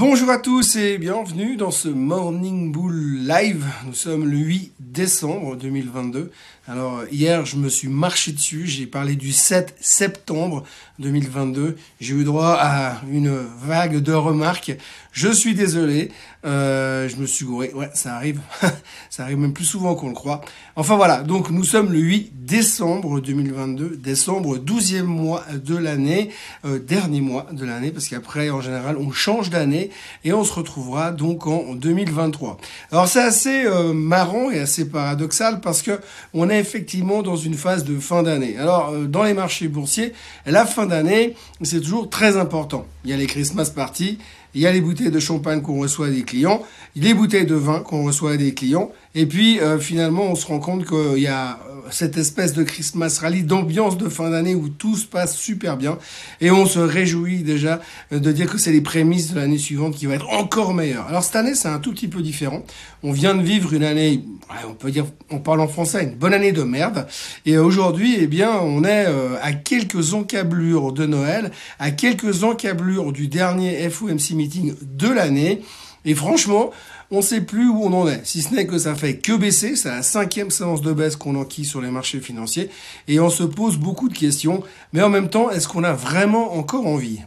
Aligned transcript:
Bonjour 0.00 0.30
à 0.30 0.38
tous 0.38 0.76
et 0.76 0.96
bienvenue 0.96 1.58
dans 1.58 1.70
ce 1.70 1.86
Morning 1.86 2.72
Bull 2.72 3.18
Live. 3.26 3.66
Nous 3.84 3.92
sommes 3.92 4.26
le 4.26 4.38
8 4.38 4.72
décembre 4.80 5.56
2022. 5.56 6.32
Alors 6.66 7.02
hier, 7.12 7.44
je 7.44 7.56
me 7.56 7.68
suis 7.68 7.88
marché 7.88 8.32
dessus, 8.32 8.66
j'ai 8.66 8.86
parlé 8.86 9.14
du 9.14 9.30
7 9.30 9.76
septembre 9.78 10.64
2022. 11.00 11.76
J'ai 12.00 12.14
eu 12.14 12.24
droit 12.24 12.56
à 12.58 13.02
une 13.12 13.28
vague 13.62 13.98
de 13.98 14.14
remarques. 14.14 14.72
Je 15.12 15.28
suis 15.28 15.54
désolé, 15.54 16.10
euh, 16.44 17.08
je 17.08 17.16
me 17.16 17.26
suis 17.26 17.44
gouré. 17.44 17.72
Ouais, 17.74 17.90
ça 17.94 18.14
arrive. 18.14 18.40
ça 19.10 19.24
arrive 19.24 19.38
même 19.38 19.52
plus 19.52 19.64
souvent 19.64 19.94
qu'on 19.94 20.08
le 20.08 20.14
croit. 20.14 20.40
Enfin 20.76 20.96
voilà, 20.96 21.22
donc 21.22 21.50
nous 21.50 21.64
sommes 21.64 21.92
le 21.92 21.98
8 21.98 22.32
décembre 22.46 23.20
2022. 23.20 23.96
Décembre, 23.96 24.58
12e 24.58 25.02
mois 25.02 25.44
de 25.52 25.76
l'année, 25.76 26.30
euh, 26.64 26.78
dernier 26.78 27.20
mois 27.20 27.46
de 27.52 27.64
l'année, 27.64 27.90
parce 27.90 28.08
qu'après, 28.08 28.50
en 28.50 28.60
général, 28.60 28.96
on 28.98 29.10
change 29.10 29.50
d'année 29.50 29.90
et 30.24 30.32
on 30.32 30.44
se 30.44 30.52
retrouvera 30.52 31.10
donc 31.10 31.46
en 31.46 31.74
2023. 31.74 32.58
Alors 32.92 33.08
c'est 33.08 33.22
assez 33.22 33.64
euh, 33.66 33.92
marrant 33.92 34.50
et 34.50 34.58
assez 34.58 34.88
paradoxal 34.88 35.60
parce 35.60 35.82
que 35.82 36.00
on 36.34 36.50
est 36.50 36.58
effectivement 36.58 37.22
dans 37.22 37.36
une 37.36 37.54
phase 37.54 37.84
de 37.84 37.98
fin 37.98 38.22
d'année. 38.22 38.56
Alors, 38.58 38.90
euh, 38.90 39.06
dans 39.06 39.22
les 39.22 39.34
marchés 39.34 39.68
boursiers, 39.68 40.12
la 40.46 40.66
fin 40.66 40.86
d'année, 40.86 41.34
c'est 41.62 41.80
toujours 41.80 42.08
très 42.10 42.36
important. 42.36 42.86
Il 43.04 43.10
y 43.10 43.12
a 43.12 43.16
les 43.16 43.26
Christmas 43.26 43.70
parties, 43.74 44.18
il 44.54 44.60
y 44.60 44.66
a 44.66 44.72
les 44.72 44.80
bouteilles 44.80 45.10
de 45.10 45.20
champagne 45.20 45.62
qu'on 45.62 45.80
reçoit 45.80 46.10
des 46.10 46.22
clients, 46.22 46.62
les 46.96 47.14
bouteilles 47.14 47.46
de 47.46 47.54
vin 47.54 47.80
qu'on 47.80 48.04
reçoit 48.04 48.36
des 48.36 48.52
clients, 48.52 48.90
et 49.14 49.26
puis 49.26 49.60
euh, 49.60 49.78
finalement 49.78 50.24
on 50.24 50.34
se 50.34 50.46
rend 50.46 50.60
compte 50.60 50.86
qu'il 50.86 51.22
y 51.22 51.26
a 51.26 51.58
euh, 51.68 51.80
cette 51.90 52.16
espèce 52.16 52.52
de 52.52 52.62
Christmas 52.62 53.18
rally, 53.20 53.42
d'ambiance 53.42 53.98
de 53.98 54.08
fin 54.08 54.30
d'année 54.30 54.54
où 54.54 54.68
tout 54.68 54.96
se 54.96 55.06
passe 55.06 55.36
super 55.36 55.76
bien, 55.76 55.98
et 56.40 56.50
on 56.50 56.66
se 56.66 56.78
réjouit 56.78 57.42
déjà 57.42 57.80
euh, 58.12 58.20
de 58.20 58.32
dire 58.32 58.50
que 58.50 58.58
c'est 58.58 58.72
les 58.72 58.80
prémices 58.80 59.32
de 59.32 59.36
l'année 59.36 59.58
suivante 59.58 59.96
qui 59.96 60.06
va 60.06 60.14
être 60.14 60.30
encore 60.30 60.74
meilleure. 60.74 61.06
Alors 61.08 61.24
cette 61.24 61.36
année 61.36 61.54
c'est 61.54 61.68
un 61.68 61.80
tout 61.80 61.92
petit 61.92 62.08
peu 62.08 62.22
différent. 62.22 62.62
On 63.02 63.12
vient 63.12 63.34
de 63.34 63.42
vivre 63.42 63.72
une 63.72 63.84
année, 63.84 64.24
on 64.68 64.74
peut 64.74 64.90
dire, 64.90 65.06
on 65.30 65.38
parle 65.38 65.60
en 65.60 65.68
français, 65.68 66.04
une 66.04 66.14
bonne 66.16 66.34
année 66.34 66.52
de 66.52 66.62
merde, 66.62 67.06
et 67.46 67.56
aujourd'hui 67.58 68.16
eh 68.18 68.26
bien 68.26 68.52
on 68.60 68.84
est 68.84 69.06
à 69.42 69.52
quelques 69.52 70.12
encablures 70.12 70.92
de 70.92 71.06
Noël, 71.06 71.50
à 71.78 71.90
quelques 71.90 72.44
encablures 72.44 73.12
du 73.12 73.26
dernier 73.26 73.88
FOMC 73.88 74.32
meeting 74.34 74.74
de 74.82 75.08
l'année. 75.08 75.62
Et 76.04 76.14
franchement, 76.14 76.70
on 77.12 77.16
ne 77.16 77.22
sait 77.22 77.40
plus 77.40 77.68
où 77.68 77.82
on 77.82 77.92
en 77.92 78.06
est. 78.06 78.24
Si 78.24 78.42
ce 78.42 78.54
n'est 78.54 78.66
que 78.66 78.78
ça 78.78 78.94
fait 78.94 79.16
que 79.16 79.36
baisser, 79.36 79.74
c'est 79.74 79.88
la 79.88 80.02
cinquième 80.02 80.50
séance 80.50 80.80
de 80.80 80.92
baisse 80.92 81.16
qu'on 81.16 81.34
enquille 81.34 81.64
sur 81.64 81.80
les 81.80 81.90
marchés 81.90 82.20
financiers. 82.20 82.70
Et 83.08 83.18
on 83.18 83.30
se 83.30 83.42
pose 83.42 83.78
beaucoup 83.78 84.08
de 84.08 84.16
questions. 84.16 84.62
Mais 84.92 85.02
en 85.02 85.08
même 85.08 85.28
temps, 85.28 85.50
est-ce 85.50 85.66
qu'on 85.66 85.82
a 85.82 85.92
vraiment 85.92 86.56
encore 86.56 86.86
envie? 86.86 87.20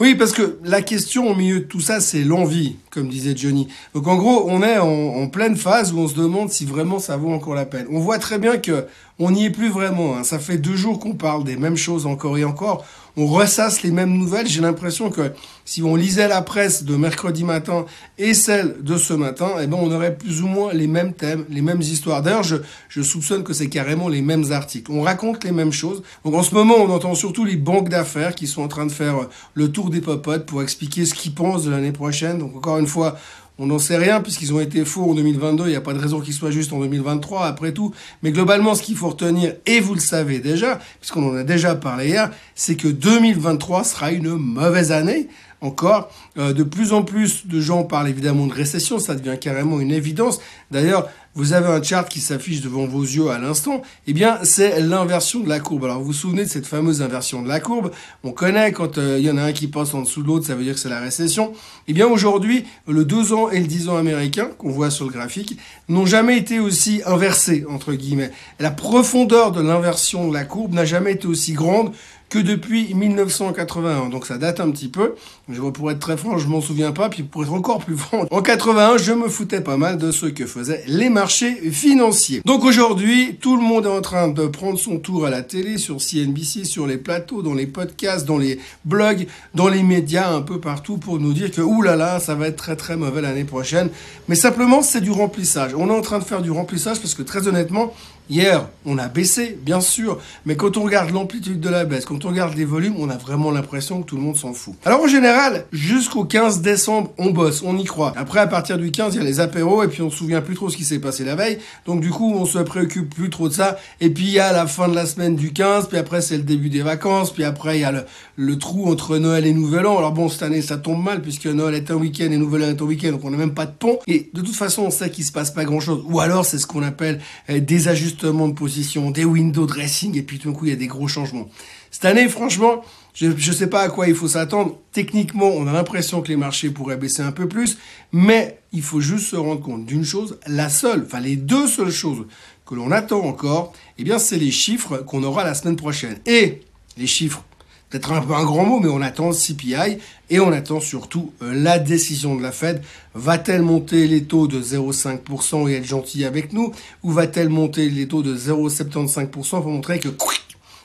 Oui, 0.00 0.14
parce 0.14 0.32
que 0.32 0.58
la 0.64 0.80
question 0.80 1.30
au 1.30 1.34
milieu 1.34 1.60
de 1.60 1.64
tout 1.64 1.80
ça, 1.80 2.00
c'est 2.00 2.24
l'envie, 2.24 2.76
comme 2.88 3.10
disait 3.10 3.36
Johnny. 3.36 3.68
Donc 3.92 4.08
en 4.08 4.16
gros, 4.16 4.46
on 4.48 4.62
est 4.62 4.78
en, 4.78 5.28
pleine 5.28 5.56
phase 5.56 5.92
où 5.92 5.98
on 5.98 6.08
se 6.08 6.14
demande 6.14 6.48
si 6.48 6.64
vraiment 6.64 6.98
ça 6.98 7.18
vaut 7.18 7.30
encore 7.30 7.54
la 7.54 7.66
peine. 7.66 7.86
On 7.90 8.00
voit 8.00 8.18
très 8.18 8.38
bien 8.38 8.56
que 8.56 8.86
on 9.18 9.30
n'y 9.30 9.44
est 9.44 9.50
plus 9.50 9.68
vraiment. 9.68 10.16
Hein. 10.16 10.24
Ça 10.24 10.38
fait 10.38 10.56
deux 10.56 10.74
jours 10.74 10.98
qu'on 10.98 11.12
parle 11.12 11.44
des 11.44 11.58
mêmes 11.58 11.76
choses 11.76 12.06
encore 12.06 12.38
et 12.38 12.44
encore. 12.44 12.86
On 13.22 13.26
ressasse 13.26 13.82
les 13.82 13.90
mêmes 13.90 14.16
nouvelles. 14.16 14.46
J'ai 14.46 14.62
l'impression 14.62 15.10
que 15.10 15.32
si 15.66 15.82
on 15.82 15.94
lisait 15.94 16.26
la 16.26 16.40
presse 16.40 16.84
de 16.84 16.96
mercredi 16.96 17.44
matin 17.44 17.84
et 18.16 18.32
celle 18.32 18.82
de 18.82 18.96
ce 18.96 19.12
matin, 19.12 19.50
eh 19.60 19.66
ben 19.66 19.76
on 19.78 19.92
aurait 19.92 20.16
plus 20.16 20.40
ou 20.40 20.46
moins 20.46 20.72
les 20.72 20.86
mêmes 20.86 21.12
thèmes, 21.12 21.44
les 21.50 21.60
mêmes 21.60 21.82
histoires. 21.82 22.22
D'ailleurs, 22.22 22.44
je, 22.44 23.02
soupçonne 23.02 23.44
que 23.44 23.52
c'est 23.52 23.68
carrément 23.68 24.08
les 24.08 24.22
mêmes 24.22 24.52
articles. 24.52 24.90
On 24.90 25.02
raconte 25.02 25.44
les 25.44 25.52
mêmes 25.52 25.70
choses. 25.70 26.02
Donc 26.24 26.32
en 26.32 26.42
ce 26.42 26.54
moment, 26.54 26.76
on 26.78 26.88
entend 26.88 27.14
surtout 27.14 27.44
les 27.44 27.56
banques 27.56 27.90
d'affaires 27.90 28.34
qui 28.34 28.46
sont 28.46 28.62
en 28.62 28.68
train 28.68 28.86
de 28.86 28.92
faire 28.92 29.28
le 29.52 29.70
tour 29.70 29.90
des 29.90 30.00
popotes 30.00 30.46
pour 30.46 30.62
expliquer 30.62 31.04
ce 31.04 31.12
qu'ils 31.12 31.34
pensent 31.34 31.64
de 31.64 31.70
l'année 31.70 31.92
prochaine. 31.92 32.38
Donc 32.38 32.56
encore 32.56 32.78
une 32.78 32.86
fois, 32.86 33.18
on 33.62 33.66
n'en 33.66 33.78
sait 33.78 33.98
rien 33.98 34.22
puisqu'ils 34.22 34.54
ont 34.54 34.60
été 34.60 34.86
faux 34.86 35.10
en 35.10 35.14
2022. 35.14 35.66
Il 35.66 35.68
n'y 35.68 35.76
a 35.76 35.82
pas 35.82 35.92
de 35.92 35.98
raison 35.98 36.20
qu'ils 36.20 36.32
soient 36.32 36.50
justes 36.50 36.72
en 36.72 36.80
2023 36.80 37.46
après 37.46 37.72
tout. 37.72 37.92
Mais 38.22 38.32
globalement, 38.32 38.74
ce 38.74 38.82
qu'il 38.82 38.96
faut 38.96 39.10
retenir, 39.10 39.52
et 39.66 39.80
vous 39.80 39.92
le 39.92 40.00
savez 40.00 40.38
déjà, 40.38 40.80
puisqu'on 40.98 41.28
en 41.28 41.36
a 41.36 41.44
déjà 41.44 41.74
parlé 41.74 42.08
hier, 42.08 42.30
c'est 42.54 42.74
que 42.74 42.88
2023 42.88 43.84
sera 43.84 44.12
une 44.12 44.34
mauvaise 44.34 44.92
année 44.92 45.28
encore. 45.60 46.10
Euh, 46.38 46.52
de 46.52 46.62
plus 46.62 46.92
en 46.92 47.02
plus 47.02 47.46
de 47.46 47.60
gens 47.60 47.84
parlent 47.84 48.08
évidemment 48.08 48.46
de 48.46 48.52
récession, 48.52 48.98
ça 48.98 49.14
devient 49.14 49.38
carrément 49.38 49.80
une 49.80 49.92
évidence. 49.92 50.40
D'ailleurs, 50.70 51.08
vous 51.34 51.52
avez 51.52 51.68
un 51.68 51.80
chart 51.80 52.08
qui 52.08 52.20
s'affiche 52.20 52.60
devant 52.60 52.86
vos 52.86 53.02
yeux 53.02 53.28
à 53.30 53.38
l'instant, 53.38 53.82
eh 54.08 54.12
bien, 54.12 54.40
c'est 54.42 54.80
l'inversion 54.80 55.40
de 55.40 55.48
la 55.48 55.60
courbe. 55.60 55.84
Alors, 55.84 56.00
vous 56.00 56.06
vous 56.06 56.12
souvenez 56.12 56.44
de 56.44 56.48
cette 56.48 56.66
fameuse 56.66 57.02
inversion 57.02 57.40
de 57.42 57.48
la 57.48 57.60
courbe? 57.60 57.92
On 58.24 58.32
connaît 58.32 58.72
quand 58.72 58.98
euh, 58.98 59.16
il 59.18 59.24
y 59.24 59.30
en 59.30 59.36
a 59.36 59.42
un 59.42 59.52
qui 59.52 59.68
passe 59.68 59.94
en 59.94 60.02
dessous 60.02 60.22
de 60.22 60.26
l'autre, 60.26 60.46
ça 60.46 60.56
veut 60.56 60.64
dire 60.64 60.74
que 60.74 60.80
c'est 60.80 60.88
la 60.88 60.98
récession. 60.98 61.52
Eh 61.86 61.92
bien, 61.92 62.08
aujourd'hui, 62.08 62.64
le 62.88 63.04
2 63.04 63.32
ans 63.32 63.48
et 63.48 63.60
le 63.60 63.66
10 63.66 63.88
ans 63.90 63.96
américain, 63.96 64.48
qu'on 64.58 64.70
voit 64.70 64.90
sur 64.90 65.04
le 65.04 65.12
graphique, 65.12 65.56
n'ont 65.88 66.06
jamais 66.06 66.36
été 66.36 66.58
aussi 66.58 67.00
inversés, 67.06 67.64
entre 67.68 67.92
guillemets. 67.92 68.32
La 68.58 68.72
profondeur 68.72 69.52
de 69.52 69.60
l'inversion 69.60 70.28
de 70.28 70.34
la 70.34 70.44
courbe 70.44 70.74
n'a 70.74 70.84
jamais 70.84 71.12
été 71.12 71.28
aussi 71.28 71.52
grande 71.52 71.92
que 72.30 72.38
depuis 72.38 72.94
1981. 72.94 74.08
Donc 74.08 74.24
ça 74.24 74.38
date 74.38 74.60
un 74.60 74.70
petit 74.70 74.88
peu. 74.88 75.14
Je, 75.48 75.60
pour 75.60 75.90
être 75.90 75.98
très 75.98 76.16
franc, 76.16 76.38
je 76.38 76.46
m'en 76.46 76.60
souviens 76.60 76.92
pas. 76.92 77.08
Puis 77.08 77.24
pour 77.24 77.42
être 77.42 77.52
encore 77.52 77.84
plus 77.84 77.96
franc, 77.96 78.24
en 78.30 78.40
81, 78.40 78.96
je 78.98 79.12
me 79.12 79.28
foutais 79.28 79.60
pas 79.60 79.76
mal 79.76 79.98
de 79.98 80.10
ce 80.12 80.26
que 80.26 80.46
faisaient 80.46 80.82
les 80.86 81.10
marchés 81.10 81.70
financiers. 81.70 82.40
Donc 82.44 82.64
aujourd'hui, 82.64 83.36
tout 83.40 83.56
le 83.56 83.62
monde 83.62 83.84
est 83.84 83.90
en 83.90 84.00
train 84.00 84.28
de 84.28 84.46
prendre 84.46 84.78
son 84.78 84.98
tour 84.98 85.26
à 85.26 85.30
la 85.30 85.42
télé, 85.42 85.76
sur 85.76 86.00
CNBC, 86.00 86.64
sur 86.64 86.86
les 86.86 86.96
plateaux, 86.96 87.42
dans 87.42 87.54
les 87.54 87.66
podcasts, 87.66 88.26
dans 88.26 88.38
les 88.38 88.60
blogs, 88.84 89.26
dans 89.54 89.68
les 89.68 89.82
médias, 89.82 90.32
un 90.32 90.42
peu 90.42 90.60
partout 90.60 90.98
pour 90.98 91.18
nous 91.18 91.32
dire 91.32 91.50
que 91.50 91.60
oulala, 91.60 91.96
là 91.96 92.12
là, 92.14 92.20
ça 92.20 92.36
va 92.36 92.46
être 92.46 92.56
très 92.56 92.76
très 92.76 92.96
mauvais 92.96 93.20
l'année 93.20 93.44
prochaine. 93.44 93.90
Mais 94.28 94.36
simplement, 94.36 94.82
c'est 94.82 95.00
du 95.00 95.10
remplissage. 95.10 95.74
On 95.74 95.88
est 95.88 95.98
en 95.98 96.00
train 96.00 96.20
de 96.20 96.24
faire 96.24 96.42
du 96.42 96.52
remplissage 96.52 97.00
parce 97.00 97.14
que 97.14 97.22
très 97.22 97.48
honnêtement, 97.48 97.92
Hier, 98.30 98.68
on 98.86 98.96
a 98.98 99.08
baissé, 99.08 99.58
bien 99.60 99.80
sûr, 99.80 100.20
mais 100.46 100.54
quand 100.54 100.76
on 100.76 100.84
regarde 100.84 101.10
l'amplitude 101.10 101.58
de 101.58 101.68
la 101.68 101.84
baisse, 101.84 102.04
quand 102.04 102.24
on 102.24 102.28
regarde 102.28 102.56
les 102.56 102.64
volumes, 102.64 102.94
on 102.96 103.10
a 103.10 103.16
vraiment 103.16 103.50
l'impression 103.50 104.02
que 104.02 104.06
tout 104.06 104.14
le 104.14 104.22
monde 104.22 104.36
s'en 104.36 104.52
fout. 104.52 104.74
Alors 104.84 105.00
en 105.00 105.08
général, 105.08 105.66
jusqu'au 105.72 106.24
15 106.24 106.60
décembre, 106.60 107.10
on 107.18 107.30
bosse, 107.30 107.64
on 107.66 107.76
y 107.76 107.82
croit. 107.82 108.12
Après, 108.16 108.38
à 108.38 108.46
partir 108.46 108.78
du 108.78 108.92
15, 108.92 109.16
il 109.16 109.18
y 109.18 109.20
a 109.20 109.24
les 109.24 109.40
apéros, 109.40 109.82
et 109.82 109.88
puis 109.88 110.02
on 110.02 110.10
se 110.10 110.16
souvient 110.16 110.42
plus 110.42 110.54
trop 110.54 110.70
ce 110.70 110.76
qui 110.76 110.84
s'est 110.84 111.00
passé 111.00 111.24
la 111.24 111.34
veille. 111.34 111.58
Donc 111.86 112.00
du 112.00 112.10
coup, 112.10 112.32
on 112.32 112.46
se 112.46 112.60
préoccupe 112.60 113.12
plus 113.12 113.30
trop 113.30 113.48
de 113.48 113.52
ça. 113.52 113.78
Et 114.00 114.10
puis 114.10 114.26
il 114.26 114.32
y 114.32 114.38
a 114.38 114.52
la 114.52 114.68
fin 114.68 114.86
de 114.86 114.94
la 114.94 115.06
semaine 115.06 115.34
du 115.34 115.52
15, 115.52 115.88
puis 115.88 115.98
après 115.98 116.20
c'est 116.20 116.36
le 116.36 116.44
début 116.44 116.70
des 116.70 116.82
vacances, 116.82 117.32
puis 117.32 117.42
après 117.42 117.78
il 117.78 117.80
y 117.80 117.84
a 117.84 117.90
le, 117.90 118.04
le 118.40 118.56
trou 118.56 118.90
entre 118.90 119.18
Noël 119.18 119.46
et 119.46 119.52
Nouvel 119.52 119.86
An. 119.86 119.98
Alors 119.98 120.12
bon, 120.12 120.30
cette 120.30 120.42
année, 120.42 120.62
ça 120.62 120.78
tombe 120.78 121.04
mal, 121.04 121.20
puisque 121.20 121.44
Noël 121.44 121.74
est 121.74 121.90
un 121.90 121.96
week-end 121.96 122.30
et 122.30 122.38
Nouvel 122.38 122.62
An 122.62 122.68
est 122.68 122.80
un 122.80 122.86
week-end, 122.86 123.10
donc 123.10 123.22
on 123.22 123.30
n'a 123.30 123.36
même 123.36 123.52
pas 123.52 123.66
de 123.66 123.72
pont. 123.72 123.98
Et 124.06 124.30
de 124.32 124.40
toute 124.40 124.56
façon, 124.56 124.84
on 124.84 124.90
sait 124.90 125.10
qu'il 125.10 125.24
se 125.24 125.32
passe 125.32 125.50
pas 125.50 125.66
grand-chose. 125.66 126.02
Ou 126.08 126.20
alors, 126.20 126.46
c'est 126.46 126.56
ce 126.56 126.66
qu'on 126.66 126.82
appelle 126.82 127.20
euh, 127.50 127.60
des 127.60 127.88
ajustements 127.88 128.48
de 128.48 128.54
position, 128.54 129.10
des 129.10 129.26
window 129.26 129.66
dressing, 129.66 130.16
et 130.16 130.22
puis 130.22 130.38
tout 130.38 130.50
d'un 130.50 130.56
coup, 130.56 130.64
il 130.64 130.70
y 130.70 130.72
a 130.72 130.76
des 130.76 130.86
gros 130.86 131.06
changements. 131.06 131.50
Cette 131.90 132.06
année, 132.06 132.30
franchement, 132.30 132.82
je 133.12 133.26
ne 133.26 133.54
sais 133.54 133.66
pas 133.66 133.82
à 133.82 133.90
quoi 133.90 134.08
il 134.08 134.14
faut 134.14 134.28
s'attendre. 134.28 134.78
Techniquement, 134.92 135.48
on 135.48 135.66
a 135.66 135.72
l'impression 135.72 136.22
que 136.22 136.28
les 136.28 136.36
marchés 136.36 136.70
pourraient 136.70 136.96
baisser 136.96 137.20
un 137.20 137.32
peu 137.32 137.46
plus, 137.46 137.76
mais 138.10 138.58
il 138.72 138.80
faut 138.80 139.00
juste 139.00 139.26
se 139.26 139.36
rendre 139.36 139.60
compte 139.60 139.84
d'une 139.84 140.04
chose, 140.04 140.38
la 140.46 140.70
seule, 140.70 141.02
enfin 141.04 141.20
les 141.20 141.36
deux 141.36 141.66
seules 141.66 141.90
choses 141.90 142.24
que 142.64 142.74
l'on 142.74 142.90
attend 142.90 143.22
encore, 143.22 143.74
eh 143.98 144.04
bien, 144.04 144.18
c'est 144.18 144.38
les 144.38 144.50
chiffres 144.50 144.96
qu'on 144.98 145.24
aura 145.24 145.44
la 145.44 145.52
semaine 145.52 145.76
prochaine. 145.76 146.16
Et 146.24 146.62
les 146.96 147.06
chiffres 147.06 147.44
peut-être 147.90 148.12
un 148.12 148.22
peu 148.22 148.34
un 148.34 148.44
grand 148.44 148.64
mot, 148.64 148.80
mais 148.80 148.88
on 148.88 149.02
attend 149.02 149.28
le 149.28 149.34
CPI 149.34 149.98
et 150.30 150.40
on 150.40 150.52
attend 150.52 150.80
surtout 150.80 151.32
euh, 151.42 151.52
la 151.52 151.78
décision 151.78 152.36
de 152.36 152.42
la 152.42 152.52
Fed. 152.52 152.82
Va-t-elle 153.14 153.62
monter 153.62 154.06
les 154.06 154.22
taux 154.24 154.46
de 154.46 154.62
0,5% 154.62 155.68
et 155.68 155.74
être 155.74 155.84
gentille 155.84 156.24
avec 156.24 156.52
nous 156.52 156.72
ou 157.02 157.10
va-t-elle 157.10 157.48
monter 157.48 157.90
les 157.90 158.06
taux 158.06 158.22
de 158.22 158.36
0,75% 158.36 159.28
pour 159.28 159.66
montrer 159.66 159.98
que 159.98 160.08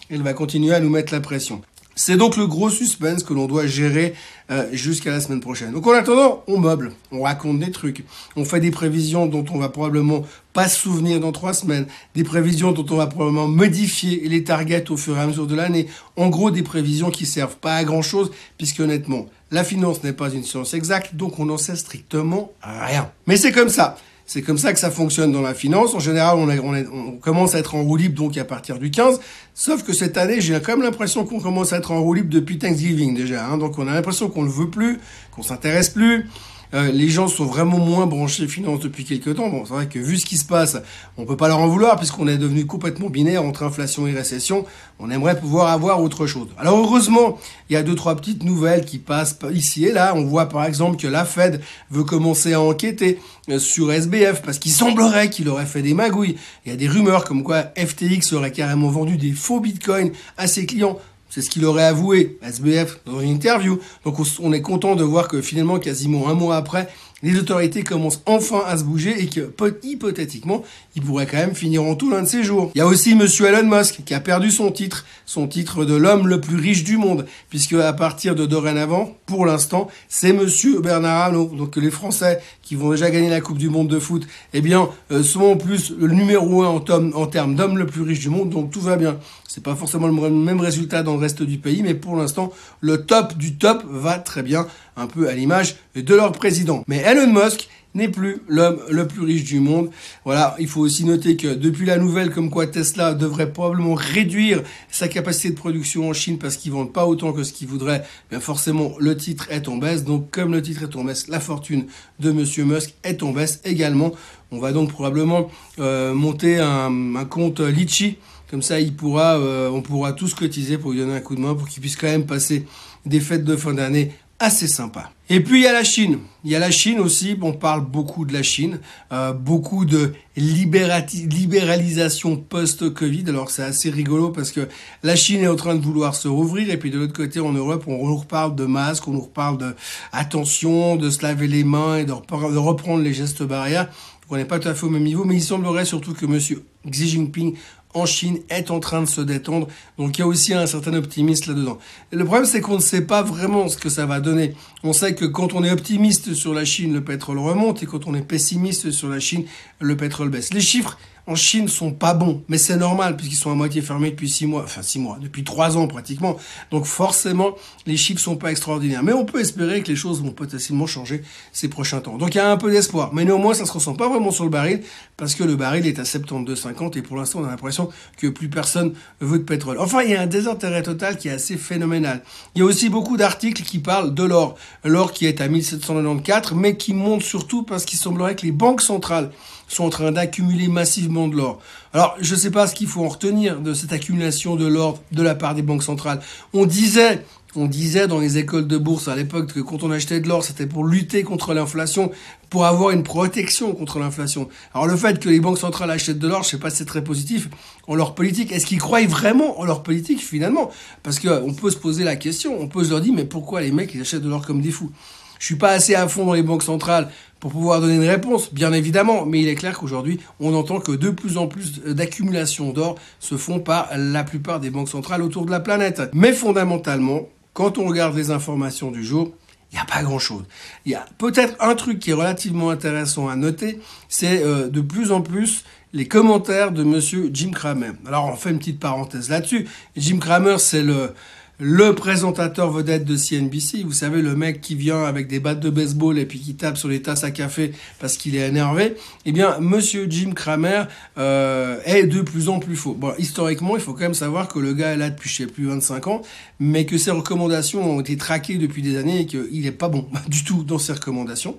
elle 0.09 0.21
va 0.21 0.33
continuer 0.33 0.73
à 0.73 0.79
nous 0.79 0.89
mettre 0.89 1.13
la 1.13 1.21
pression? 1.21 1.61
C'est 1.95 2.17
donc 2.17 2.35
le 2.35 2.45
gros 2.45 2.69
suspense 2.69 3.23
que 3.23 3.33
l'on 3.33 3.47
doit 3.47 3.65
gérer 3.65 4.13
euh, 4.51 4.67
jusqu'à 4.73 5.11
la 5.11 5.21
semaine 5.21 5.39
prochaine. 5.39 5.71
Donc 5.71 5.87
en 5.87 5.93
attendant, 5.93 6.43
on 6.47 6.59
meuble, 6.59 6.91
on 7.11 7.23
raconte 7.23 7.59
des 7.59 7.71
trucs, 7.71 8.03
on 8.35 8.45
fait 8.45 8.59
des 8.59 8.69
prévisions 8.69 9.25
dont 9.25 9.45
on 9.51 9.57
va 9.57 9.69
probablement 9.69 10.23
pas 10.53 10.67
se 10.67 10.79
souvenir 10.79 11.19
dans 11.19 11.31
trois 11.31 11.53
semaines, 11.53 11.87
des 12.13 12.23
prévisions 12.23 12.73
dont 12.73 12.85
on 12.89 12.97
va 12.97 13.07
probablement 13.07 13.47
modifier 13.47 14.27
les 14.27 14.43
targets 14.43 14.91
au 14.91 14.97
fur 14.97 15.17
et 15.17 15.21
à 15.21 15.27
mesure 15.27 15.47
de 15.47 15.55
l'année. 15.55 15.87
En 16.17 16.29
gros, 16.29 16.51
des 16.51 16.63
prévisions 16.63 17.11
qui 17.11 17.25
servent 17.25 17.57
pas 17.57 17.75
à 17.75 17.83
grand 17.83 18.01
chose, 18.01 18.31
puisque 18.57 18.81
honnêtement, 18.81 19.27
la 19.51 19.63
finance 19.63 20.03
n'est 20.03 20.13
pas 20.13 20.29
une 20.29 20.43
science 20.43 20.73
exacte, 20.73 21.15
donc 21.15 21.39
on 21.39 21.45
n'en 21.45 21.57
sait 21.57 21.75
strictement 21.75 22.51
rien. 22.61 23.09
Mais 23.25 23.37
c'est 23.37 23.51
comme 23.51 23.69
ça. 23.69 23.97
C'est 24.27 24.41
comme 24.41 24.57
ça 24.57 24.73
que 24.73 24.79
ça 24.79 24.89
fonctionne 24.89 25.31
dans 25.31 25.41
la 25.41 25.53
finance. 25.53 25.93
En 25.93 25.99
général, 25.99 26.37
on, 26.37 27.11
commence 27.17 27.53
à 27.53 27.59
être 27.59 27.75
en 27.75 27.83
roue 27.83 27.95
libre 27.95 28.15
donc 28.15 28.37
à 28.37 28.43
partir 28.43 28.79
du 28.79 28.89
15. 28.89 29.19
Sauf 29.53 29.83
que 29.83 29.93
cette 29.93 30.17
année, 30.17 30.41
j'ai 30.41 30.59
quand 30.59 30.73
même 30.73 30.81
l'impression 30.81 31.25
qu'on 31.25 31.39
commence 31.39 31.73
à 31.73 31.77
être 31.77 31.91
en 31.91 32.01
roue 32.01 32.15
libre 32.15 32.29
depuis 32.31 32.57
Thanksgiving 32.57 33.15
déjà. 33.15 33.45
Hein. 33.45 33.57
Donc 33.57 33.77
on 33.77 33.87
a 33.87 33.93
l'impression 33.93 34.29
qu'on 34.29 34.43
ne 34.43 34.49
veut 34.49 34.69
plus, 34.69 34.99
qu'on 35.31 35.43
s'intéresse 35.43 35.89
plus. 35.89 36.27
Euh, 36.73 36.91
les 36.91 37.09
gens 37.09 37.27
sont 37.27 37.45
vraiment 37.45 37.77
moins 37.77 38.05
branchés 38.05 38.47
finance 38.47 38.79
depuis 38.79 39.05
quelques 39.05 39.35
temps. 39.35 39.49
Bon, 39.49 39.65
c'est 39.65 39.73
vrai 39.73 39.87
que 39.87 39.99
vu 39.99 40.17
ce 40.17 40.25
qui 40.25 40.37
se 40.37 40.45
passe, 40.45 40.77
on 41.17 41.25
peut 41.25 41.37
pas 41.37 41.47
leur 41.47 41.59
en 41.59 41.67
vouloir 41.67 41.97
puisqu'on 41.97 42.27
est 42.27 42.37
devenu 42.37 42.65
complètement 42.65 43.09
binaire 43.09 43.43
entre 43.43 43.63
inflation 43.63 44.07
et 44.07 44.13
récession. 44.13 44.65
On 44.99 45.09
aimerait 45.09 45.39
pouvoir 45.39 45.69
avoir 45.69 46.01
autre 46.01 46.27
chose. 46.27 46.47
Alors 46.57 46.77
heureusement, 46.77 47.37
il 47.69 47.73
y 47.73 47.75
a 47.75 47.83
deux 47.83 47.95
trois 47.95 48.15
petites 48.15 48.43
nouvelles 48.43 48.85
qui 48.85 48.97
passent 48.97 49.37
ici 49.53 49.85
et 49.85 49.91
là. 49.91 50.13
On 50.15 50.25
voit 50.25 50.47
par 50.47 50.65
exemple 50.65 50.97
que 50.97 51.07
la 51.07 51.25
Fed 51.25 51.61
veut 51.91 52.03
commencer 52.03 52.53
à 52.53 52.61
enquêter 52.61 53.19
euh, 53.49 53.59
sur 53.59 53.91
SBF 53.91 54.41
parce 54.41 54.59
qu'il 54.59 54.71
semblerait 54.71 55.29
qu'il 55.29 55.49
aurait 55.49 55.65
fait 55.65 55.81
des 55.81 55.93
magouilles. 55.93 56.35
Il 56.65 56.69
y 56.69 56.73
a 56.73 56.77
des 56.77 56.87
rumeurs 56.87 57.25
comme 57.25 57.43
quoi 57.43 57.65
FTX 57.77 58.33
aurait 58.33 58.51
carrément 58.51 58.89
vendu 58.89 59.17
des 59.17 59.31
faux 59.31 59.59
bitcoins 59.59 60.11
à 60.37 60.47
ses 60.47 60.65
clients 60.65 60.99
c'est 61.35 61.41
ce 61.41 61.49
qu'il 61.49 61.65
aurait 61.65 61.83
avoué 61.83 62.37
SBF 62.41 63.01
dans 63.05 63.19
une 63.19 63.31
interview. 63.31 63.77
Donc 64.05 64.15
on 64.41 64.53
est 64.53 64.61
content 64.61 64.95
de 64.95 65.03
voir 65.03 65.27
que 65.27 65.41
finalement, 65.41 65.79
quasiment 65.79 66.29
un 66.29 66.33
mois 66.33 66.55
après, 66.55 66.87
les 67.25 67.39
autorités 67.39 67.83
commencent 67.83 68.21
enfin 68.27 68.61
à 68.67 68.77
se 68.77 68.83
bouger 68.83 69.15
et 69.19 69.25
que, 69.27 69.51
hypothétiquement, 69.83 70.63
il 70.95 71.01
pourrait 71.01 71.25
quand 71.25 71.37
même 71.37 71.55
finir 71.55 71.83
en 71.83 71.95
tout 71.95 72.11
l'un 72.11 72.21
de 72.21 72.27
ces 72.27 72.43
jours. 72.43 72.71
Il 72.75 72.77
y 72.77 72.81
a 72.81 72.87
aussi 72.87 73.15
Monsieur 73.15 73.47
Elon 73.47 73.67
Musk 73.67 74.03
qui 74.05 74.13
a 74.13 74.19
perdu 74.19 74.51
son 74.51 74.71
titre, 74.71 75.05
son 75.25 75.47
titre 75.47 75.85
de 75.85 75.95
l'homme 75.95 76.27
le 76.27 76.39
plus 76.39 76.55
riche 76.55 76.83
du 76.83 76.97
monde, 76.97 77.25
puisque 77.49 77.73
à 77.73 77.93
partir 77.93 78.35
de 78.35 78.45
dorénavant, 78.45 79.17
pour 79.25 79.47
l'instant, 79.47 79.87
c'est 80.07 80.33
Monsieur 80.33 80.79
Bernard 80.81 81.25
Arnault. 81.25 81.51
Donc 81.57 81.75
les 81.77 81.89
Français 81.91 82.39
qui 82.61 82.75
vont 82.75 82.91
déjà 82.91 83.09
gagner 83.09 83.29
la 83.29 83.41
Coupe 83.41 83.57
du 83.57 83.69
Monde 83.69 83.87
de 83.87 83.99
foot, 83.99 84.27
eh 84.53 84.61
bien, 84.61 84.89
euh, 85.11 85.23
sont 85.23 85.45
en 85.45 85.57
plus 85.57 85.93
le 85.97 86.13
numéro 86.13 86.63
un 86.63 86.67
en, 86.67 87.11
en 87.13 87.27
termes 87.27 87.55
d'homme 87.55 87.77
le 87.77 87.87
plus 87.87 88.03
riche 88.03 88.19
du 88.19 88.29
monde, 88.29 88.49
donc 88.51 88.71
tout 88.71 88.81
va 88.81 88.97
bien. 88.97 89.17
C'est 89.47 89.63
pas 89.63 89.75
forcément 89.75 90.07
le 90.07 90.29
même 90.29 90.59
résultat 90.59 91.01
dans 91.01 91.13
le 91.13 91.19
reste 91.19 91.41
du 91.41 91.57
pays, 91.57 91.81
mais 91.81 91.93
pour 91.93 92.15
l'instant, 92.17 92.51
le 92.81 93.05
top 93.05 93.37
du 93.37 93.55
top 93.55 93.83
va 93.89 94.19
très 94.19 94.43
bien, 94.43 94.67
un 94.95 95.07
peu 95.07 95.29
à 95.29 95.33
l'image 95.33 95.75
de 95.95 96.15
leur 96.15 96.31
président. 96.31 96.83
Mais 96.87 96.97
Elon 96.97 97.31
Musk 97.31 97.69
n'est 97.95 98.09
plus 98.09 98.41
l'homme 98.47 98.79
le 98.89 99.07
plus 99.07 99.21
riche 99.21 99.45
du 99.45 99.59
monde. 99.59 99.89
Voilà, 100.25 100.55
il 100.59 100.67
faut 100.67 100.81
aussi 100.81 101.05
noter 101.05 101.37
que 101.37 101.53
depuis 101.53 101.85
la 101.85 101.97
nouvelle 101.97 102.29
comme 102.29 102.49
quoi 102.49 102.67
Tesla 102.67 103.13
devrait 103.13 103.51
probablement 103.51 103.95
réduire 103.95 104.61
sa 104.91 105.07
capacité 105.07 105.49
de 105.49 105.55
production 105.55 106.09
en 106.09 106.13
Chine 106.13 106.37
parce 106.37 106.57
qu'ils 106.57 106.73
vendent 106.73 106.93
pas 106.93 107.05
autant 107.05 107.31
que 107.31 107.43
ce 107.43 107.53
qu'ils 107.53 107.69
voudraient, 107.69 108.03
bien 108.29 108.41
forcément 108.41 108.93
le 108.99 109.15
titre 109.15 109.47
est 109.49 109.67
en 109.67 109.77
baisse. 109.77 110.03
Donc 110.03 110.29
comme 110.29 110.51
le 110.51 110.61
titre 110.61 110.83
est 110.83 110.95
en 110.95 111.03
baisse, 111.03 111.27
la 111.29 111.39
fortune 111.39 111.85
de 112.19 112.31
Monsieur 112.31 112.65
Musk 112.65 112.93
est 113.03 113.23
en 113.23 113.31
baisse 113.31 113.61
également. 113.63 114.11
On 114.51 114.59
va 114.59 114.73
donc 114.73 114.91
probablement 114.91 115.49
euh, 115.79 116.13
monter 116.13 116.59
un, 116.59 117.15
un 117.15 117.25
compte 117.25 117.61
Litchi 117.61 118.17
comme 118.49 118.61
ça, 118.61 118.79
il 118.79 118.95
pourra, 118.95 119.37
euh, 119.37 119.69
on 119.69 119.81
pourra 119.81 120.13
tous 120.13 120.35
cotiser 120.35 120.77
pour 120.77 120.91
lui 120.91 120.99
donner 120.99 121.15
un 121.15 121.19
coup 121.19 121.35
de 121.35 121.41
main 121.41 121.55
pour 121.55 121.67
qu'il 121.67 121.81
puisse 121.81 121.95
quand 121.95 122.07
même 122.07 122.27
passer 122.27 122.65
des 123.05 123.19
fêtes 123.19 123.43
de 123.43 123.55
fin 123.55 123.73
d'année 123.73 124.11
assez 124.45 124.67
sympas. 124.67 125.11
Et 125.27 125.39
puis 125.39 125.61
il 125.61 125.63
y 125.63 125.67
a 125.67 125.73
la 125.73 125.83
Chine. 125.83 126.19
Il 126.43 126.51
y 126.51 126.55
a 126.55 126.59
la 126.59 126.69
Chine 126.69 126.99
aussi, 126.99 127.35
on 127.41 127.53
parle 127.53 127.83
beaucoup 127.83 128.25
de 128.25 128.33
la 128.33 128.43
Chine, 128.43 128.79
euh, 129.11 129.33
beaucoup 129.33 129.85
de 129.85 130.13
libéralisation 130.37 132.37
post-Covid. 132.37 133.23
Alors 133.27 133.49
c'est 133.49 133.63
assez 133.63 133.89
rigolo 133.89 134.29
parce 134.29 134.51
que 134.51 134.69
la 135.01 135.15
Chine 135.15 135.41
est 135.41 135.47
en 135.47 135.55
train 135.55 135.73
de 135.73 135.81
vouloir 135.81 136.13
se 136.13 136.27
rouvrir 136.27 136.69
et 136.69 136.77
puis 136.77 136.91
de 136.91 136.99
l'autre 136.99 137.13
côté 137.13 137.39
en 137.39 137.53
Europe 137.53 137.85
on 137.87 138.07
nous 138.07 138.17
reparle 138.17 138.55
de 138.55 138.65
masques, 138.65 139.07
on 139.07 139.13
nous 139.13 139.21
reparle 139.21 139.57
de 139.57 139.75
attention, 140.11 140.95
de 140.95 141.09
se 141.09 141.23
laver 141.23 141.47
les 141.47 141.63
mains 141.63 141.97
et 141.97 142.05
de 142.05 142.13
reprendre 142.13 143.03
les 143.03 143.13
gestes 143.13 143.41
barrières. 143.41 143.89
On 144.29 144.37
n'est 144.37 144.45
pas 144.45 144.59
tout 144.59 144.69
à 144.69 144.75
fait 144.75 144.85
au 144.85 144.89
même 144.89 145.03
niveau, 145.03 145.23
mais 145.23 145.35
il 145.35 145.43
semblerait 145.43 145.85
surtout 145.85 146.13
que 146.13 146.25
Monsieur 146.25 146.65
Xi 146.87 147.07
Jinping 147.07 147.55
en 147.95 148.05
Chine 148.05 148.39
est 148.49 148.69
en 148.69 148.79
train 148.79 149.01
de 149.01 149.07
se 149.07 149.21
détendre. 149.21 149.67
Donc 149.97 150.17
il 150.17 150.21
y 150.21 150.23
a 150.23 150.27
aussi 150.27 150.53
un 150.53 150.67
certain 150.67 150.93
optimisme 150.93 151.53
là-dedans. 151.53 151.79
Le 152.11 152.23
problème, 152.23 152.45
c'est 152.45 152.61
qu'on 152.61 152.75
ne 152.75 152.81
sait 152.81 153.01
pas 153.01 153.23
vraiment 153.23 153.67
ce 153.69 153.77
que 153.77 153.89
ça 153.89 154.05
va 154.05 154.19
donner. 154.19 154.53
On 154.83 154.93
sait 154.93 155.15
que 155.15 155.25
quand 155.25 155.53
on 155.53 155.63
est 155.63 155.71
optimiste 155.71 156.33
sur 156.33 156.53
la 156.53 156.65
Chine, 156.65 156.93
le 156.93 157.03
pétrole 157.03 157.39
remonte, 157.39 157.81
et 157.81 157.85
quand 157.87 158.05
on 158.05 158.13
est 158.13 158.21
pessimiste 158.21 158.91
sur 158.91 159.09
la 159.09 159.19
Chine, 159.19 159.45
le 159.79 159.97
pétrole 159.97 160.29
baisse. 160.29 160.53
Les 160.53 160.61
chiffres 160.61 160.99
en 161.27 161.35
Chine 161.35 161.67
sont 161.67 161.91
pas 161.91 162.13
bons, 162.13 162.43
mais 162.47 162.57
c'est 162.57 162.77
normal 162.77 163.17
puisqu'ils 163.17 163.37
sont 163.37 163.51
à 163.51 163.55
moitié 163.55 163.81
fermés 163.81 164.11
depuis 164.11 164.29
six 164.29 164.45
mois, 164.45 164.63
enfin 164.63 164.81
six 164.81 164.99
mois, 164.99 165.17
depuis 165.19 165.43
trois 165.43 165.77
ans 165.77 165.87
pratiquement. 165.87 166.37
Donc 166.71 166.85
forcément, 166.85 167.55
les 167.85 167.97
chiffres 167.97 168.21
sont 168.21 168.35
pas 168.35 168.51
extraordinaires. 168.51 169.03
Mais 169.03 169.13
on 169.13 169.25
peut 169.25 169.39
espérer 169.39 169.81
que 169.81 169.87
les 169.87 169.95
choses 169.95 170.21
vont 170.21 170.31
potentiellement 170.31 170.85
changer 170.85 171.23
ces 171.51 171.67
prochains 171.67 171.99
temps. 171.99 172.17
Donc 172.17 172.35
il 172.35 172.37
y 172.37 172.41
a 172.41 172.51
un 172.51 172.57
peu 172.57 172.71
d'espoir, 172.71 173.13
mais 173.13 173.25
néanmoins 173.25 173.53
ça 173.53 173.65
se 173.65 173.71
ressent 173.71 173.95
pas 173.95 174.07
vraiment 174.07 174.31
sur 174.31 174.43
le 174.43 174.49
baril 174.51 174.81
parce 175.17 175.33
que 175.33 175.43
le 175.43 175.55
baril 175.55 175.87
est 175.87 175.99
à 175.99 176.03
72,50 176.03 176.97
et 176.97 177.01
pour 177.01 177.17
l'instant 177.17 177.39
on 177.39 177.45
a 177.45 177.49
l'impression 177.49 177.89
que 178.17 178.27
plus 178.27 178.49
personne 178.49 178.93
veut 179.19 179.39
de 179.39 179.43
pétrole. 179.43 179.79
Enfin, 179.79 180.03
il 180.03 180.11
y 180.11 180.15
a 180.15 180.21
un 180.21 180.27
désintérêt 180.27 180.83
total 180.83 181.17
qui 181.17 181.27
est 181.27 181.31
assez 181.31 181.57
phénoménal. 181.57 182.21
Il 182.53 182.59
y 182.59 182.61
a 182.61 182.65
aussi 182.65 182.89
beaucoup 182.89 183.17
d'articles 183.17 183.63
qui 183.63 183.79
parlent 183.79 184.13
de 184.13 184.23
l'or, 184.23 184.55
l'or 184.83 185.11
qui 185.11 185.25
est 185.25 185.41
à 185.41 185.47
1794, 185.47 186.53
mais 186.55 186.77
qui 186.77 186.93
monte 186.93 187.23
surtout 187.23 187.63
parce 187.63 187.85
qu'il 187.85 187.97
semblerait 187.97 188.35
que 188.35 188.45
les 188.45 188.51
banques 188.51 188.81
centrales 188.81 189.31
sont 189.67 189.85
en 189.85 189.89
train 189.89 190.11
d'accumuler 190.11 190.67
massivement 190.67 191.27
de 191.27 191.35
l'or. 191.35 191.59
Alors, 191.93 192.15
je 192.19 192.35
ne 192.35 192.39
sais 192.39 192.51
pas 192.51 192.67
ce 192.67 192.75
qu'il 192.75 192.87
faut 192.87 193.03
en 193.03 193.09
retenir 193.09 193.59
de 193.59 193.73
cette 193.73 193.93
accumulation 193.93 194.55
de 194.55 194.65
l'or 194.65 194.99
de 195.11 195.23
la 195.23 195.35
part 195.35 195.55
des 195.55 195.61
banques 195.61 195.83
centrales. 195.83 196.21
On 196.53 196.65
disait, 196.65 197.23
on 197.55 197.67
disait 197.67 198.07
dans 198.07 198.19
les 198.19 198.37
écoles 198.37 198.67
de 198.67 198.77
bourse 198.77 199.07
à 199.07 199.15
l'époque 199.15 199.53
que 199.53 199.59
quand 199.59 199.83
on 199.83 199.91
achetait 199.91 200.19
de 200.19 200.27
l'or, 200.27 200.43
c'était 200.43 200.67
pour 200.67 200.85
lutter 200.85 201.23
contre 201.23 201.53
l'inflation, 201.53 202.11
pour 202.49 202.65
avoir 202.65 202.91
une 202.91 203.03
protection 203.03 203.73
contre 203.73 203.99
l'inflation. 203.99 204.49
Alors 204.73 204.87
le 204.87 204.97
fait 204.97 205.19
que 205.19 205.29
les 205.29 205.39
banques 205.39 205.57
centrales 205.57 205.91
achètent 205.91 206.19
de 206.19 206.27
l'or, 206.27 206.43
je 206.43 206.49
sais 206.49 206.59
pas 206.59 206.69
si 206.69 206.77
c'est 206.77 206.85
très 206.85 207.03
positif 207.03 207.49
en 207.87 207.95
leur 207.95 208.13
politique. 208.13 208.51
Est-ce 208.51 208.65
qu'ils 208.65 208.79
croient 208.79 209.05
vraiment 209.07 209.59
en 209.59 209.65
leur 209.65 209.83
politique 209.83 210.21
finalement? 210.21 210.69
Parce 211.01 211.19
qu'on 211.19 211.53
peut 211.53 211.71
se 211.71 211.77
poser 211.77 212.03
la 212.03 212.15
question, 212.15 212.59
on 212.59 212.67
peut 212.67 212.83
se 212.83 212.89
leur 212.89 213.01
dire 213.01 213.13
mais 213.13 213.25
pourquoi 213.25 213.61
les 213.61 213.71
mecs 213.71 213.93
ils 213.95 214.01
achètent 214.01 214.21
de 214.21 214.29
l'or 214.29 214.45
comme 214.45 214.61
des 214.61 214.71
fous? 214.71 214.91
Je 215.39 215.45
suis 215.45 215.55
pas 215.55 215.71
assez 215.71 215.95
à 215.95 216.07
fond 216.07 216.25
dans 216.25 216.33
les 216.33 216.43
banques 216.43 216.63
centrales 216.63 217.09
pour 217.39 217.51
pouvoir 217.51 217.81
donner 217.81 217.95
une 217.95 218.09
réponse, 218.09 218.53
bien 218.53 218.73
évidemment, 218.73 219.25
mais 219.25 219.41
il 219.41 219.47
est 219.47 219.55
clair 219.55 219.77
qu'aujourd'hui, 219.77 220.19
on 220.39 220.53
entend 220.55 220.79
que 220.79 220.91
de 220.91 221.09
plus 221.09 221.37
en 221.37 221.47
plus 221.47 221.81
d'accumulations 221.81 222.71
d'or 222.71 222.95
se 223.19 223.37
font 223.37 223.59
par 223.59 223.89
la 223.95 224.23
plupart 224.23 224.59
des 224.59 224.69
banques 224.69 224.89
centrales 224.89 225.21
autour 225.21 225.45
de 225.45 225.51
la 225.51 225.59
planète. 225.59 226.01
Mais 226.13 226.33
fondamentalement, 226.33 227.29
quand 227.53 227.77
on 227.77 227.87
regarde 227.87 228.15
les 228.15 228.31
informations 228.31 228.91
du 228.91 229.03
jour, 229.03 229.31
il 229.71 229.75
n'y 229.75 229.81
a 229.81 229.85
pas 229.85 230.03
grand-chose. 230.03 230.43
Il 230.85 230.91
y 230.91 230.95
a 230.95 231.05
peut-être 231.17 231.55
un 231.59 231.75
truc 231.75 231.99
qui 231.99 232.11
est 232.11 232.13
relativement 232.13 232.69
intéressant 232.69 233.27
à 233.27 233.35
noter, 233.35 233.79
c'est 234.07 234.41
euh, 234.43 234.69
de 234.69 234.81
plus 234.81 235.11
en 235.11 235.21
plus 235.21 235.65
les 235.93 236.07
commentaires 236.07 236.71
de 236.71 236.83
monsieur 236.83 237.29
Jim 237.33 237.51
Cramer. 237.51 237.91
Alors 238.05 238.25
on 238.25 238.35
fait 238.35 238.51
une 238.51 238.59
petite 238.59 238.79
parenthèse 238.79 239.29
là-dessus. 239.29 239.67
Jim 239.95 240.17
Cramer, 240.19 240.59
c'est 240.59 240.81
le 240.81 241.13
le 241.59 241.95
présentateur 241.95 242.69
vedette 242.69 243.05
de 243.05 243.15
CNBC, 243.15 243.83
vous 243.85 243.93
savez, 243.93 244.21
le 244.21 244.35
mec 244.35 244.59
qui 244.59 244.75
vient 244.75 245.03
avec 245.05 245.27
des 245.27 245.39
battes 245.39 245.61
de 245.61 245.69
baseball 245.69 246.19
et 246.19 246.25
puis 246.25 246.39
qui 246.39 246.55
tape 246.55 246.77
sur 246.77 246.89
les 246.89 247.01
tasses 247.01 247.23
à 247.23 247.31
café 247.31 247.71
parce 247.99 248.17
qu'il 248.17 248.35
est 248.35 248.45
énervé, 248.45 248.95
eh 249.25 249.31
bien, 249.31 249.57
monsieur 249.61 250.05
Jim 250.09 250.33
Cramer 250.35 250.83
euh, 251.17 251.77
est 251.85 252.07
de 252.07 252.21
plus 252.21 252.49
en 252.49 252.59
plus 252.59 252.75
faux. 252.75 252.93
Bon, 252.93 253.13
historiquement, 253.17 253.77
il 253.77 253.81
faut 253.81 253.93
quand 253.93 254.01
même 254.01 254.13
savoir 254.13 254.49
que 254.49 254.59
le 254.59 254.73
gars 254.73 254.91
est 254.91 254.97
là 254.97 255.09
depuis, 255.09 255.29
je 255.29 255.35
sais 255.37 255.47
plus, 255.47 255.67
25 255.67 256.07
ans, 256.07 256.21
mais 256.59 256.85
que 256.85 256.97
ses 256.97 257.11
recommandations 257.11 257.89
ont 257.89 258.01
été 258.01 258.17
traquées 258.17 258.57
depuis 258.57 258.81
des 258.81 258.97
années 258.97 259.21
et 259.21 259.25
qu'il 259.25 259.61
n'est 259.61 259.71
pas 259.71 259.87
bon 259.87 260.07
du 260.27 260.43
tout 260.43 260.65
dans 260.65 260.77
ses 260.77 260.91
recommandations. 260.91 261.57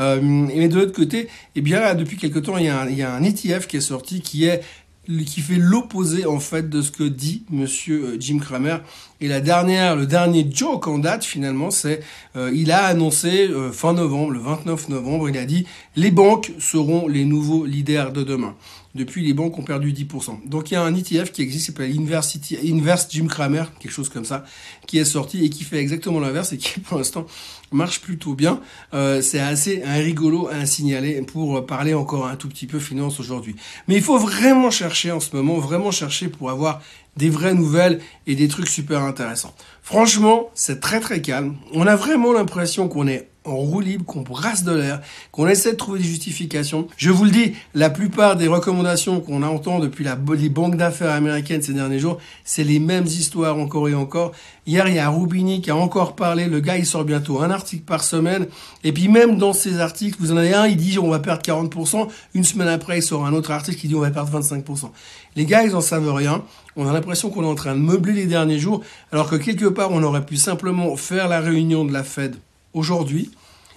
Euh, 0.00 0.46
et 0.48 0.68
de 0.68 0.74
l'autre 0.76 0.92
côté, 0.92 1.28
eh 1.54 1.60
bien, 1.60 1.94
depuis 1.94 2.16
quelque 2.16 2.38
temps, 2.38 2.56
il 2.56 2.64
y, 2.64 2.72
il 2.90 2.96
y 2.96 3.02
a 3.02 3.12
un 3.12 3.22
ETF 3.22 3.66
qui 3.66 3.76
est 3.76 3.82
sorti 3.82 4.20
qui 4.20 4.44
est 4.44 4.62
qui 5.06 5.40
fait 5.40 5.56
l'opposé 5.56 6.26
en 6.26 6.38
fait 6.38 6.68
de 6.68 6.80
ce 6.80 6.90
que 6.92 7.02
dit 7.04 7.44
Monsieur 7.50 8.04
euh, 8.04 8.16
Jim 8.20 8.38
Cramer. 8.38 8.78
Et 9.20 9.28
la 9.28 9.40
dernière, 9.40 9.96
le 9.96 10.06
dernier 10.06 10.46
joke 10.50 10.86
en 10.86 10.98
date 10.98 11.24
finalement, 11.24 11.70
c'est 11.70 12.00
euh, 12.36 12.50
il 12.54 12.70
a 12.70 12.84
annoncé 12.84 13.48
euh, 13.48 13.72
fin 13.72 13.94
novembre, 13.94 14.30
le 14.30 14.38
29 14.38 14.88
novembre, 14.88 15.28
il 15.28 15.38
a 15.38 15.44
dit 15.44 15.66
les 15.96 16.10
banques 16.10 16.52
seront 16.58 17.08
les 17.08 17.24
nouveaux 17.24 17.66
leaders 17.66 18.12
de 18.12 18.22
demain. 18.22 18.54
Depuis, 18.94 19.24
les 19.24 19.32
banques 19.32 19.58
ont 19.58 19.62
perdu 19.62 19.92
10%. 19.92 20.46
Donc 20.46 20.70
il 20.70 20.74
y 20.74 20.76
a 20.76 20.82
un 20.82 20.94
ETF 20.94 21.32
qui 21.32 21.42
existe, 21.42 21.66
qui 21.66 21.72
s'appelle 21.72 21.98
Inverse 21.98 23.08
Jim 23.10 23.26
Cramer, 23.26 23.64
quelque 23.80 23.92
chose 23.92 24.10
comme 24.10 24.24
ça, 24.24 24.44
qui 24.86 24.98
est 24.98 25.04
sorti 25.04 25.44
et 25.44 25.50
qui 25.50 25.64
fait 25.64 25.78
exactement 25.78 26.20
l'inverse 26.20 26.52
et 26.52 26.58
qui 26.58 26.80
pour 26.80 26.98
l'instant 26.98 27.26
marche 27.70 28.00
plutôt 28.00 28.34
bien. 28.34 28.60
Euh, 28.92 29.22
c'est 29.22 29.40
assez 29.40 29.82
un 29.84 29.94
rigolo 29.94 30.48
à 30.48 30.66
signaler 30.66 31.22
pour 31.22 31.64
parler 31.64 31.94
encore 31.94 32.26
un 32.26 32.36
tout 32.36 32.48
petit 32.48 32.66
peu 32.66 32.78
finance 32.78 33.18
aujourd'hui. 33.18 33.56
Mais 33.88 33.96
il 33.96 34.02
faut 34.02 34.18
vraiment 34.18 34.70
chercher 34.70 35.10
en 35.10 35.20
ce 35.20 35.34
moment, 35.34 35.58
vraiment 35.58 35.90
chercher 35.90 36.28
pour 36.28 36.50
avoir 36.50 36.82
des 37.16 37.30
vraies 37.30 37.54
nouvelles 37.54 38.00
et 38.26 38.34
des 38.34 38.48
trucs 38.48 38.68
super 38.68 39.02
intéressants. 39.02 39.54
Franchement, 39.82 40.50
c'est 40.54 40.80
très 40.80 41.00
très 41.00 41.20
calme. 41.20 41.56
On 41.72 41.86
a 41.86 41.96
vraiment 41.96 42.32
l'impression 42.32 42.88
qu'on 42.88 43.06
est 43.06 43.28
en 43.44 43.56
roue 43.56 43.80
libre, 43.80 44.04
qu'on 44.04 44.22
brasse 44.22 44.62
de 44.62 44.72
l'air, 44.72 45.00
qu'on 45.32 45.48
essaie 45.48 45.72
de 45.72 45.76
trouver 45.76 45.98
des 45.98 46.04
justifications. 46.04 46.86
Je 46.96 47.10
vous 47.10 47.24
le 47.24 47.30
dis, 47.30 47.54
la 47.74 47.90
plupart 47.90 48.36
des 48.36 48.46
recommandations 48.46 49.20
qu'on 49.20 49.42
entend 49.42 49.80
depuis 49.80 50.04
la, 50.04 50.16
les 50.36 50.48
banques 50.48 50.76
d'affaires 50.76 51.10
américaines 51.10 51.62
ces 51.62 51.72
derniers 51.72 51.98
jours, 51.98 52.18
c'est 52.44 52.64
les 52.64 52.78
mêmes 52.78 53.06
histoires 53.06 53.58
encore 53.58 53.88
et 53.88 53.94
encore. 53.94 54.32
Hier, 54.66 54.86
il 54.86 54.94
y 54.94 54.98
a 54.98 55.08
Rubini 55.08 55.60
qui 55.60 55.70
a 55.70 55.76
encore 55.76 56.14
parlé, 56.14 56.46
le 56.46 56.60
gars 56.60 56.76
il 56.78 56.86
sort 56.86 57.04
bientôt 57.04 57.40
un 57.40 57.50
article 57.50 57.82
par 57.82 58.04
semaine, 58.04 58.46
et 58.84 58.92
puis 58.92 59.08
même 59.08 59.38
dans 59.38 59.52
ces 59.52 59.80
articles, 59.80 60.16
vous 60.20 60.32
en 60.32 60.36
avez 60.36 60.54
un, 60.54 60.66
il 60.66 60.76
dit 60.76 60.98
on 61.00 61.08
va 61.08 61.18
perdre 61.18 61.42
40%, 61.42 62.06
une 62.34 62.44
semaine 62.44 62.68
après 62.68 62.98
il 62.98 63.02
sort 63.02 63.26
un 63.26 63.32
autre 63.32 63.50
article 63.50 63.78
qui 63.78 63.88
dit 63.88 63.94
on 63.94 64.00
va 64.00 64.10
perdre 64.10 64.40
25%. 64.40 64.90
Les 65.34 65.46
gars, 65.46 65.64
ils 65.64 65.74
en 65.74 65.80
savent 65.80 66.12
rien. 66.12 66.42
On 66.76 66.86
a 66.86 66.92
l'impression 66.92 67.30
qu'on 67.30 67.42
est 67.42 67.46
en 67.46 67.54
train 67.54 67.74
de 67.74 67.80
meubler 67.80 68.12
les 68.12 68.26
derniers 68.26 68.58
jours, 68.58 68.82
alors 69.10 69.28
que 69.28 69.36
quelque 69.36 69.66
part 69.66 69.90
on 69.90 70.02
aurait 70.02 70.24
pu 70.24 70.36
simplement 70.36 70.94
faire 70.96 71.26
la 71.28 71.40
réunion 71.40 71.84
de 71.84 71.92
la 71.92 72.04
Fed 72.04 72.36
aujourd'hui, 72.74 73.30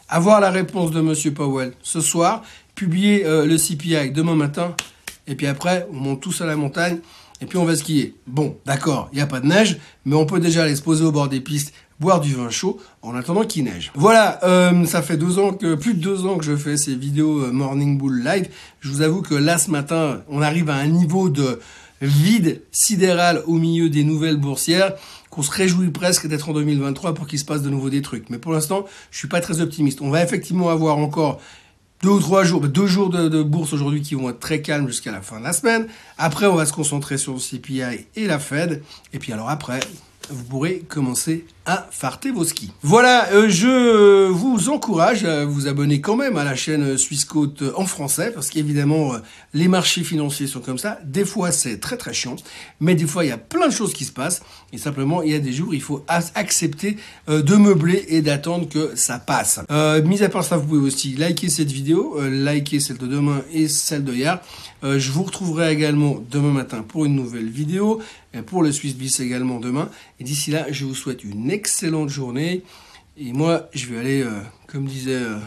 avoir 0.09 0.39
la 0.39 0.51
réponse 0.51 0.91
de 0.91 1.01
Monsieur 1.01 1.33
Powell 1.33 1.73
ce 1.81 2.01
soir, 2.01 2.43
publier 2.75 3.23
le 3.23 3.57
CPI 3.57 4.11
demain 4.11 4.35
matin, 4.35 4.75
et 5.27 5.35
puis 5.35 5.47
après, 5.47 5.87
on 5.91 5.95
monte 5.95 6.21
tous 6.21 6.41
à 6.41 6.45
la 6.45 6.55
montagne 6.55 6.99
et 7.41 7.45
puis 7.45 7.57
on 7.57 7.65
va 7.65 7.75
skier. 7.75 8.15
Bon, 8.27 8.57
d'accord, 8.65 9.09
il 9.11 9.15
n'y 9.17 9.21
a 9.21 9.27
pas 9.27 9.39
de 9.39 9.47
neige, 9.47 9.77
mais 10.05 10.15
on 10.15 10.25
peut 10.25 10.39
déjà 10.39 10.63
aller 10.63 10.75
se 10.75 10.81
poser 10.81 11.03
au 11.03 11.11
bord 11.11 11.27
des 11.27 11.41
pistes, 11.41 11.73
boire 11.99 12.21
du 12.21 12.33
vin 12.33 12.49
chaud 12.49 12.79
en 13.01 13.15
attendant 13.15 13.43
qu'il 13.43 13.65
neige. 13.65 13.91
Voilà, 13.95 14.39
euh, 14.43 14.85
ça 14.85 15.01
fait 15.01 15.17
que, 15.17 15.75
plus 15.75 15.93
de 15.93 15.99
deux 15.99 16.25
ans 16.25 16.37
que 16.37 16.45
je 16.45 16.55
fais 16.55 16.77
ces 16.77 16.95
vidéos 16.95 17.39
euh, 17.39 17.51
Morning 17.51 17.97
Bull 17.97 18.23
Live. 18.23 18.49
Je 18.79 18.89
vous 18.89 19.01
avoue 19.01 19.21
que 19.21 19.35
là, 19.35 19.57
ce 19.57 19.71
matin, 19.71 20.21
on 20.29 20.41
arrive 20.41 20.69
à 20.69 20.75
un 20.75 20.87
niveau 20.87 21.29
de 21.29 21.59
vide 22.05 22.61
sidéral 22.71 23.43
au 23.45 23.55
milieu 23.55 23.89
des 23.89 24.03
nouvelles 24.03 24.37
boursières 24.37 24.93
qu'on 25.29 25.41
se 25.41 25.51
réjouit 25.51 25.89
presque 25.89 26.27
d'être 26.27 26.49
en 26.49 26.53
2023 26.53 27.13
pour 27.13 27.27
qu'il 27.27 27.39
se 27.39 27.45
passe 27.45 27.61
de 27.61 27.69
nouveau 27.69 27.89
des 27.89 28.01
trucs. 28.01 28.29
Mais 28.29 28.37
pour 28.37 28.53
l'instant, 28.53 28.85
je 29.11 29.17
suis 29.17 29.27
pas 29.27 29.41
très 29.41 29.59
optimiste. 29.59 30.01
On 30.01 30.09
va 30.09 30.23
effectivement 30.23 30.69
avoir 30.69 30.97
encore 30.97 31.41
deux 32.01 32.09
ou 32.09 32.19
trois 32.19 32.43
jours, 32.43 32.61
deux 32.61 32.87
jours 32.87 33.09
de, 33.09 33.43
bourse 33.43 33.73
aujourd'hui 33.73 34.01
qui 34.01 34.15
vont 34.15 34.29
être 34.29 34.39
très 34.39 34.61
calmes 34.61 34.87
jusqu'à 34.87 35.11
la 35.11 35.21
fin 35.21 35.39
de 35.39 35.43
la 35.43 35.53
semaine. 35.53 35.87
Après, 36.17 36.45
on 36.45 36.55
va 36.55 36.65
se 36.65 36.73
concentrer 36.73 37.17
sur 37.17 37.33
le 37.33 37.39
CPI 37.39 38.05
et 38.15 38.27
la 38.27 38.39
Fed. 38.39 38.83
Et 39.13 39.19
puis 39.19 39.33
alors 39.33 39.49
après, 39.49 39.79
vous 40.29 40.43
pourrez 40.43 40.79
commencer 40.87 41.45
à 41.65 41.87
farter 41.91 42.31
vos 42.31 42.43
skis. 42.43 42.71
Voilà, 42.83 43.29
euh, 43.31 43.49
je 43.49 44.27
vous 44.27 44.69
encourage 44.69 45.25
à 45.25 45.45
vous 45.45 45.67
abonner 45.67 45.99
quand 45.99 46.15
même 46.15 46.37
à 46.37 46.43
la 46.43 46.55
chaîne 46.55 46.97
Suisse 46.97 47.27
en 47.75 47.85
français, 47.85 48.31
parce 48.33 48.49
qu'évidemment, 48.49 49.15
euh, 49.15 49.17
les 49.53 49.67
marchés 49.67 50.03
financiers 50.03 50.47
sont 50.47 50.59
comme 50.59 50.77
ça. 50.77 50.99
Des 51.03 51.25
fois, 51.25 51.51
c'est 51.51 51.79
très 51.79 51.97
très 51.97 52.13
chiant, 52.13 52.35
mais 52.79 52.93
des 52.93 53.07
fois, 53.07 53.25
il 53.25 53.29
y 53.29 53.33
a 53.33 53.37
plein 53.37 53.67
de 53.67 53.73
choses 53.73 53.93
qui 53.93 54.05
se 54.05 54.11
passent, 54.11 54.43
et 54.73 54.77
simplement, 54.77 55.23
il 55.23 55.31
y 55.31 55.35
a 55.35 55.39
des 55.39 55.53
jours, 55.53 55.73
il 55.73 55.81
faut 55.81 56.05
accepter 56.07 56.97
euh, 57.29 57.41
de 57.41 57.55
meubler 57.55 58.05
et 58.09 58.21
d'attendre 58.21 58.69
que 58.69 58.95
ça 58.95 59.17
passe. 59.17 59.59
mis 60.03 60.21
à 60.21 60.29
part 60.29 60.43
ça, 60.43 60.57
vous 60.57 60.67
pouvez 60.67 60.85
aussi 60.85 61.15
liker 61.15 61.49
cette 61.49 61.71
vidéo, 61.71 62.19
liker 62.21 62.79
celle 62.79 62.97
de 62.97 63.07
demain 63.07 63.41
et 63.51 63.67
celle 63.67 64.03
de 64.03 64.13
hier. 64.13 64.39
je 64.83 65.11
vous 65.11 65.23
retrouverai 65.23 65.71
également 65.71 66.23
demain 66.29 66.51
matin 66.51 66.85
pour 66.87 67.05
une 67.05 67.15
nouvelle 67.15 67.49
vidéo, 67.49 68.01
pour 68.45 68.63
le 68.63 68.71
Swiss 68.71 68.95
Bis 68.95 69.19
également 69.19 69.59
demain. 69.59 69.89
Et 70.19 70.23
d'ici 70.23 70.51
là, 70.51 70.65
je 70.69 70.85
vous 70.85 70.95
souhaite 70.95 71.23
une 71.23 71.51
excellente 71.55 72.09
journée. 72.09 72.63
Et 73.17 73.31
moi, 73.33 73.69
je 73.73 73.87
vais 73.87 73.97
aller, 73.97 74.21
euh, 74.21 74.41
comme 74.67 74.85
disait 74.85 75.13
euh, 75.13 75.37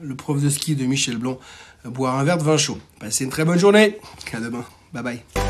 le 0.00 0.14
prof 0.14 0.40
de 0.40 0.50
ski 0.50 0.76
de 0.76 0.84
Michel 0.84 1.16
Blanc, 1.16 1.38
boire 1.84 2.18
un 2.18 2.24
verre 2.24 2.38
de 2.38 2.44
vin 2.44 2.56
chaud. 2.56 2.78
Passez 3.00 3.24
une 3.24 3.30
très 3.30 3.44
bonne 3.44 3.58
journée. 3.58 3.98
À 4.32 4.40
demain. 4.40 4.64
Bye 4.92 5.02
bye. 5.02 5.43